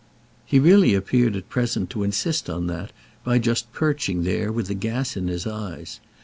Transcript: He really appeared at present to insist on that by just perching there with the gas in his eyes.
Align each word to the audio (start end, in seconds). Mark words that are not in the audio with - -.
He 0.47 0.57
really 0.57 0.95
appeared 0.95 1.35
at 1.35 1.47
present 1.47 1.91
to 1.91 2.01
insist 2.01 2.49
on 2.49 2.65
that 2.65 2.91
by 3.23 3.37
just 3.37 3.71
perching 3.71 4.23
there 4.23 4.51
with 4.51 4.65
the 4.65 4.73
gas 4.73 5.15
in 5.15 5.27
his 5.27 5.45
eyes. 5.45 5.99